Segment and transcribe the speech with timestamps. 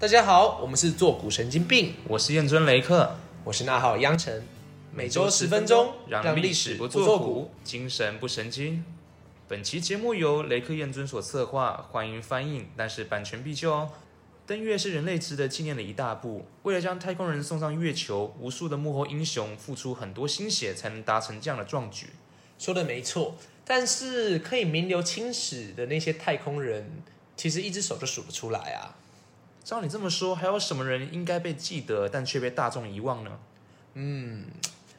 [0.00, 4.42] 大家好，我们是坐骨神经病，我是燕尊雷克，我是那号央晨，
[4.94, 8.82] 每周十分钟，让历史不做苦，精神不神经。
[9.46, 13.90] 本期节目由雷克燕尊所策划，欢迎翻印，但是版权必究哦。
[14.46, 22.06] 登月是人类值得纪念的一大步，为了将太空人送上月球，无数的幕后英雄付出很多心血，才能达成这样的壮举。
[22.58, 26.90] 说的没错，但是可以名留青史的那些太空人，
[27.36, 28.96] 其实一只手都数不出来啊。
[29.70, 33.38] 照你这么说，还有什么人应该被记得，但却被大众遗忘呢？
[33.94, 34.46] 嗯，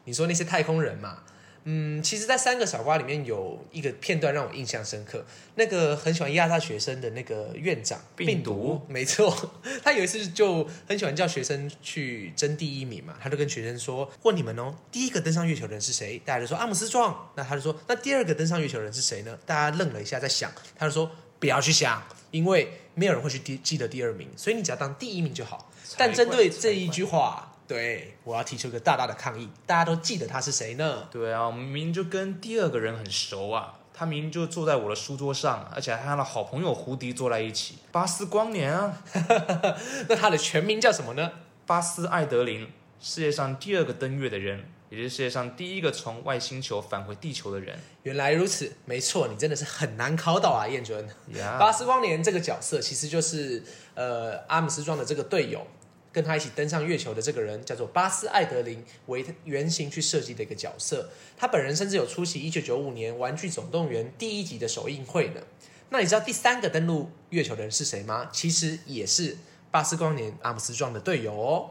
[0.06, 1.24] 你说那些太空人嘛。
[1.66, 5.26] 嗯，其实，在三个傻瓜里面有一个片段让我印象深刻。
[5.56, 9.52] 那个很喜欢压榨学生的那个院长，病毒，没错，
[9.84, 13.14] 他有一次就很喜欢叫学生去争第一名嘛。
[13.22, 17.30] 他就跟学生说：“问你们哦，第一个登上月球的人是谁？”大家就说阿姆斯壮。
[17.36, 20.50] 那他就说：“那第二个登上月球的人是谁呢？”大家愣了一下，在想。
[20.78, 21.12] 他就说
[21.42, 27.50] ：“不要去想，因为没有人会去记记得第二名，所以你只要当第一名就好。”但针对这一句话。
[27.68, 29.50] 对，我要提出一个大大的抗议。
[29.66, 31.08] 大家都记得他是谁呢？
[31.10, 33.76] 对啊，我们明明就跟第二个人很熟啊。
[33.94, 37.78] 他明明就坐在我的书桌上，而且还和他的好朋友胡迪坐在一起。
[37.92, 39.02] 巴斯光年啊，
[40.10, 41.32] 那他的全名叫什么呢？
[41.66, 42.68] 巴斯艾德林，
[43.00, 47.80] 世界上第二个登月的人，也是世界上第一个从外星球返回地球的人。
[48.04, 51.08] 原来如此，没错，你真的是很难考倒啊，彦尊。
[51.58, 53.64] 巴斯光年这个角色其实就是
[53.96, 55.66] 呃阿姆斯壮的这个队友。
[56.14, 61.10] 跟他一起登上月球的这个人叫做巴斯艾德林，为原型去设计的一个角色。
[61.38, 65.40] 他本人甚至有出席一九九五年《玩具总动员》第一集的首映会呢。
[65.90, 68.30] 那你知道第三个登陆月球的人是谁吗？
[68.30, 69.38] 其实也是
[69.72, 71.69] 巴斯光年阿姆斯壮的队友哦。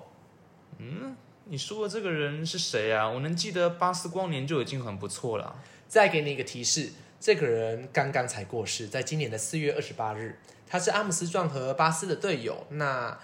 [0.79, 1.15] 嗯，
[1.51, 3.09] 你说的这个人是谁啊？
[3.09, 5.57] 我能记得巴斯光年就已经很不错了。
[5.89, 10.39] 再给你一个提示，这个人刚刚才过世，在今年的四月二十八日。
[10.69, 12.67] 他是阿姆斯壮和巴斯的队友。
[12.71, 13.19] 那。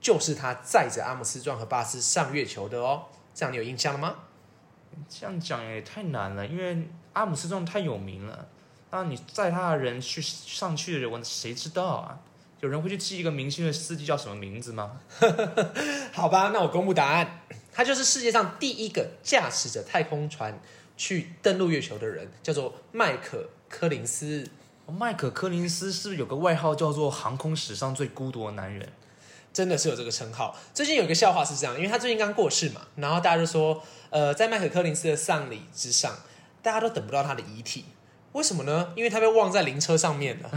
[0.00, 4.16] 就是他载着阿姆斯壮和巴斯上月球的哦，这样你有印象了吗？
[5.08, 8.48] 这样讲也太难了，因为阿姆斯壮太有名了。
[8.90, 12.18] 那你载他的人去上去的人，我谁知道啊？
[12.58, 14.98] 有人会去记一个明星的司机叫什么名字吗？
[16.12, 17.41] 好吧，那我公布答案，
[17.72, 20.60] 他就是世界上第一个驾驶着太空船
[20.96, 24.46] 去登陆月球的人，叫做麦克柯林斯。
[24.86, 28.88] 麦克柯林斯是不是有个外号叫做航空史上最孤独的男人？
[29.52, 30.58] 真的是有这个称号。
[30.74, 36.14] 最近有一个笑话是这样，因为他最近刚过世嘛，然后大家就说，呃，在麦克柯林斯的丧礼之上，
[36.62, 37.84] 大家都等不到他的遗体，
[38.32, 38.92] 为什么呢？
[38.96, 40.50] 因为他被忘在灵车上面了。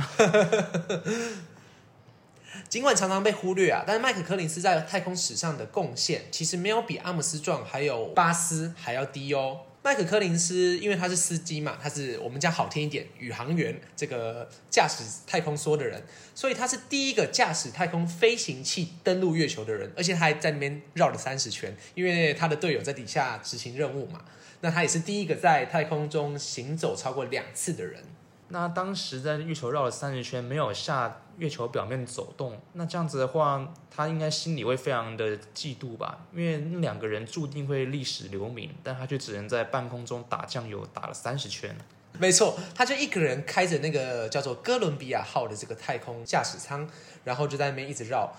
[2.67, 9.61] 尽管常常被忽略啊，但是麦可柯林斯在太空史上的贡献，其实没有比阿姆斯壮还有巴斯还要低哦。
[9.83, 16.01] 麦可柯林斯，因为他是司机嘛，他是我们讲好听一点，宇航员，这个驾驶太空梭的人，
[16.33, 24.21] 所以他是第一个驾驶太空飞行器登陆月球的人，而且他还在那边绕了三十圈，因为他的队友在底下执行任务嘛。
[24.61, 28.01] 那他也是第一个在太空中行走超过两次的人。
[28.47, 36.25] 那当时在月球绕了三十圈，没有下月球表面走动，那这样子的话，他应该心里会非常的嫉妒吧？
[36.33, 41.75] 因为那两个人注定会历史留名，但他却只能在半空中打酱油，打了三十圈。
[42.17, 46.89] 没错，他就一个人开着那个叫做哥伦比亚号的这个太空驾驶舱，
[47.23, 48.31] 然后就在那边一直绕。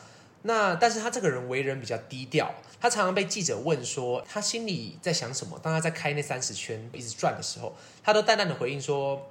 [0.43, 5.59] 那但是他这个人为人比较低调，他常常被记者问说他心里在想什么。
[5.63, 9.27] 当他在开那三十圈一直转的时候，他都淡淡的回应说。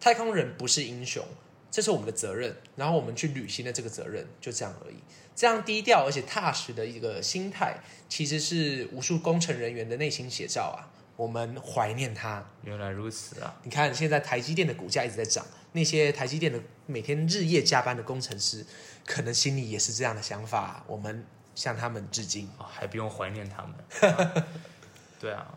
[0.00, 1.24] 太空人不是英雄，
[1.70, 4.96] 这是我们的责任，然后我们去履行了这个责任，就这样而已。
[5.36, 10.90] 这样低调而且踏实的一个心态，其实是无数工程人员的内心写照啊。
[11.14, 12.44] 我们怀念他。
[12.62, 13.56] 原来如此啊！
[13.64, 18.64] 你看，现在台积电的股价一直在涨，那些台积电的每天日夜加班的工程师，
[19.04, 20.84] 可能心里也是这样的想法。
[20.86, 21.24] 我们
[21.54, 23.74] 向他们致敬，还不用怀念他们。
[24.14, 24.46] 啊
[25.20, 25.54] 对啊。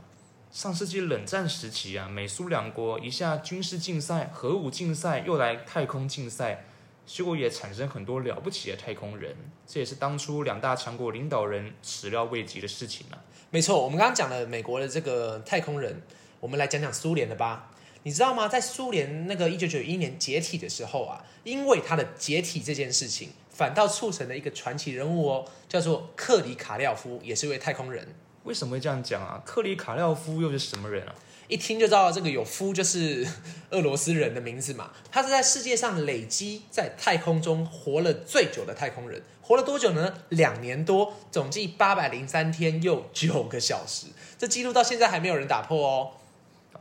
[0.52, 6.66] 上世纪冷战时期啊，美苏两国一下军事竞赛、核武竞赛，又来太空竞赛，
[7.06, 9.34] 结果也产生很多了不起的太空人。
[9.66, 13.24] 这也是当初两大强国领导人始料未及的事情啊。
[13.50, 16.02] 没错，我们刚刚讲了美国的这个太空人，
[16.42, 17.72] 我们来讲讲苏联的吧。
[18.04, 18.50] 你知道吗？
[18.50, 28.14] 在苏联那个一九九一年解体的时候啊，因为它的解体这件事情，反倒促成了一个传奇人物哦，叫做克里卡廖夫，也是一位太空人。
[28.44, 29.42] 为什么会这样讲啊？
[29.46, 31.14] 克里卡廖夫又是什么人啊？
[31.48, 33.28] 一听就知道这个有夫就是
[33.72, 34.92] 俄罗斯人的名字嘛。
[35.12, 40.14] 他是在世界上累积在太空中活了最久的太空人，活了多久呢？
[40.30, 44.08] 两年多，总计八百零三天又九个小时。
[44.38, 46.12] 这记录到现在还没有人打破哦。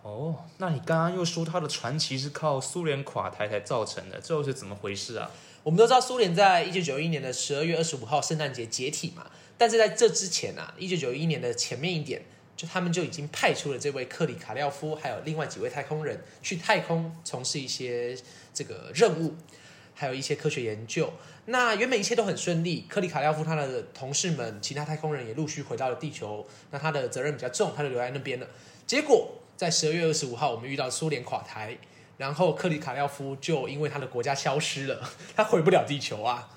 [0.02, 5.30] 哦，那你刚刚又说他的传奇是靠苏联垮台才造成的，这又是怎么回事啊？
[5.62, 12.22] 我们都知道苏联在一九九一年的十二月二十五号圣诞节解体嘛，但是在这之前啊，一九九一年的前面一点，
[12.56, 18.16] 就他们就已经派出了这位克里卡廖夫，还有另外几位太空人去太空从事一些
[18.54, 19.34] 这个任务，
[19.94, 21.12] 还有一些科学研究。
[21.44, 26.46] 那原本一切都很顺利，克里卡廖夫他的同事们、其他太空人也陆续回到了地球。
[26.70, 28.46] 那他的责任比较重，他就留在那边了。
[28.86, 31.76] 结果在十二月二十五号，我们遇到苏联垮台。
[32.20, 36.50] 然后克里卡廖夫就因为他的国家消失了， 他回不了地球啊！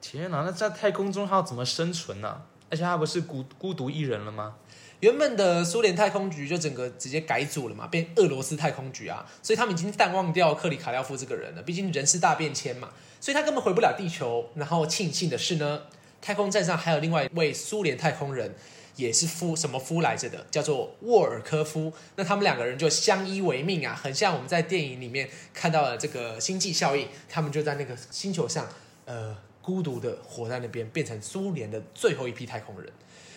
[0.00, 2.42] 天哪，那在太空中他要怎么生存呢、啊？
[2.70, 4.54] 而且他不是孤孤独一人了吗？
[5.00, 11.62] 原本的苏联太空局就整个直接改组了嘛，变俄罗斯太空局啊，所以他们已经淡忘掉克里卡廖夫这个人了。
[11.62, 12.90] 毕竟人事大变迁嘛，
[13.20, 14.48] 所以他根本回不了地球。
[14.54, 15.80] 然后庆幸的是呢，
[16.22, 18.54] 太空站上还有另外一位苏联太空人。
[18.96, 21.92] 也是夫什么夫来着的，叫做沃尔科夫。
[22.16, 27.08] 那他们两个人就相依为命啊，很像我们在电影里面看到的这个星际效应。
[27.28, 28.68] 他们就在那个星球上，
[29.04, 32.92] 呃，孤独的活在那边，变成苏联的最后一批太空人。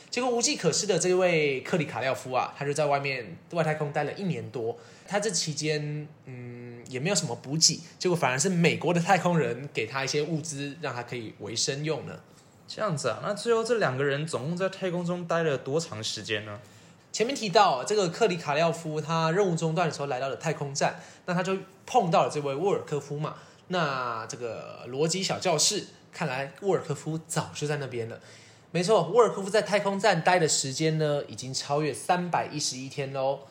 [0.09, 4.77] 结果无计可施的这位克里卡廖夫啊，他就在外面外太空待了一年多。
[5.07, 12.19] 他这期间，嗯，也没有什么补给，结果反而是美国的太空人给他一些物资，让他可以维生用呢。
[12.67, 16.59] 这样子啊，那最后这两个人总共在太空中待了多长时间呢？
[17.11, 21.55] 前面提到这个克里卡廖夫，他任务中断的时候来到了太空站，那他就
[21.85, 23.35] 碰到了这位沃尔科夫嘛。
[23.67, 28.19] 那这个逻辑小教室，看来沃尔科夫早就在那边了。
[28.71, 33.41] 没错，沃尔科夫在太空站待的时间呢，已经超越三百一十一天喽。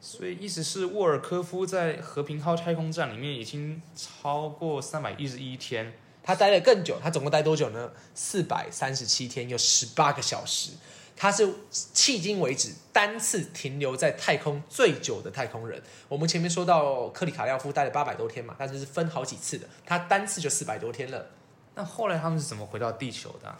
[0.00, 5.92] 所以意思是沃尔科夫在和平号太空站里面已经超过三百一十一天。
[6.22, 7.90] 他待了更久，他总共待多久呢？
[8.14, 10.72] 四百三十七天，有十八个小时。
[11.16, 15.82] 他是迄今为止单次停留在太空最久的太空人。
[16.08, 21.26] 我们前面说到克里卡廖夫待了八百多天嘛，但是是分好几次的，他单次就四百多天了。
[21.74, 23.54] 那后来他们是怎么回到地球的？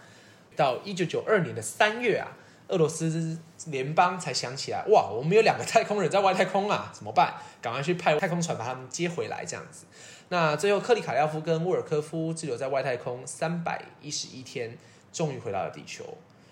[0.57, 2.33] 到一九九二年的三月啊，
[2.70, 7.34] 俄罗斯联邦才想起来，哇，我们有两个太空人在外太空啊， 怎么办？
[7.61, 9.84] 赶快去派太空船把他们接回来，这样子。
[10.28, 14.78] 那最后，克里卡廖夫跟沃尔科夫滞留在外太空三百一十一天，
[15.12, 16.05] 终于回到了地球。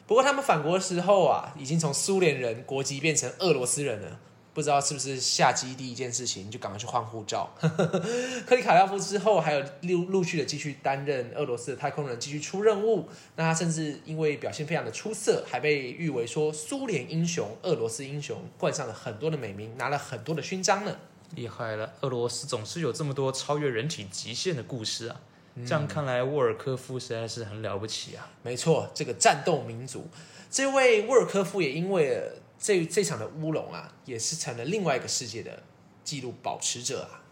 [0.06, 4.18] 不过他们返国的时候啊，已经从苏联人国籍变成俄罗斯人了。
[4.54, 7.48] 不知道是不是下机第一件事情就赶快去换护照。
[8.46, 13.08] 克里卡廖夫之后还有陆陆续的继续担任俄罗斯的太空人，继续出任务。
[13.36, 20.96] 那他甚至因为表现非常的出色，还被誉为说苏联英雄、俄罗斯英雄，冠上了很多的美名，拿了很多的勋章呢。
[21.34, 25.20] 厉害了，俄罗斯总是有这么多超越人体极限的故事啊！
[25.66, 28.30] 这样看来，沃尔科夫实在是很了不起啊。
[28.42, 30.06] 没错，这个战斗民族，
[30.50, 32.22] 这位沃尔科夫也因为
[32.58, 35.62] 这这场的乌龙啊，也是成了另外一个世界的
[36.04, 37.22] 纪录保持者啊。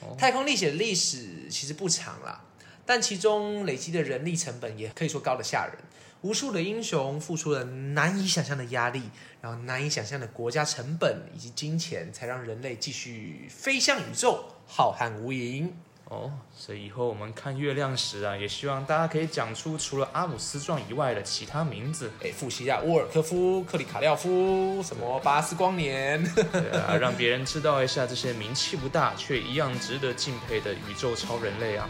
[0.00, 2.44] 哦、太空历险的历史其实不长啦，
[2.86, 5.76] 但其中累积的人力成本也可以说高得吓人。
[6.22, 9.02] 无数的英雄付出了难以想象的压力，
[9.40, 15.70] 然后难以想象的国家成本以及金钱，才让人类继续飞向宇宙，浩瀚无垠。
[16.10, 22.10] 哦，所以以后我们看月亮时啊，也希望大家可以讲出除了阿姆斯壮以外的其他名字。
[22.24, 26.24] 哎，复习一下：沃尔科夫、克里卡廖夫，什么巴斯光年。
[26.34, 31.86] 对啊， 让别人知道一下这些名气不大却一样值得敬佩的宇宙超人类啊。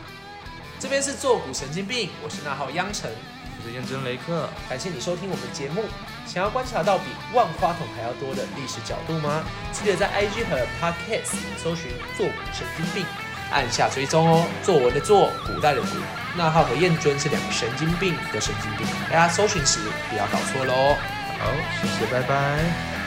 [0.81, 3.09] 这边是坐骨神经病，我是那号央晨。
[3.61, 5.85] 我是验真雷克，感谢你收听我们的节目。
[6.27, 9.45] 想要观察到比万花筒还要多的历史角度吗？
[9.73, 13.05] 记得在 IG 和 Podcast 搜寻“坐骨神经病”，
[13.51, 14.47] 按下追踪哦。
[14.63, 15.89] 作文的“作”，古代的“古”，
[16.37, 19.79] 那浩和彦尊是两个神经病的神经病，大家搜寻时
[20.11, 20.97] 不要搞错喽。
[21.39, 21.47] 好，
[21.81, 22.98] 谢谢，拜拜。